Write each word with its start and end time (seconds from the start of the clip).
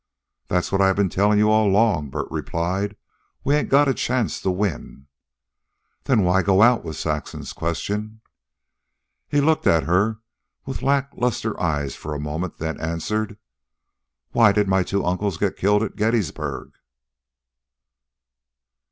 "That's 0.47 0.71
what 0.71 0.81
I've 0.81 0.95
ben 0.95 1.09
tellin' 1.09 1.37
you 1.37 1.51
all 1.51 1.67
along," 1.67 2.09
Bert 2.09 2.25
replied. 2.31 2.95
"We 3.43 3.53
ain't 3.53 3.69
got 3.69 3.87
a 3.87 3.93
chance 3.93 4.41
to 4.41 4.49
win." 4.49 5.05
"Then 6.05 6.23
why 6.23 6.41
go 6.41 6.63
out?" 6.63 6.83
was 6.83 6.97
Saxon's 6.97 7.53
question. 7.53 8.21
He 9.27 9.41
looked 9.41 9.67
at 9.67 9.83
her 9.83 10.17
with 10.65 10.81
lackluster 10.81 11.53
eyes 11.61 11.95
for 11.95 12.15
a 12.15 12.19
moment, 12.19 12.57
then 12.57 12.81
answered 12.81 13.37
"Why 14.31 14.51
did 14.51 14.67
my 14.67 14.81
two 14.81 15.05
uncles 15.05 15.37
get 15.37 15.55
killed 15.55 15.83
at 15.83 15.95
Gettysburg?" 15.95 16.71